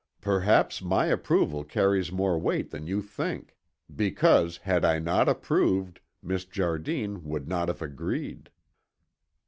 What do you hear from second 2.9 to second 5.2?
think; because had I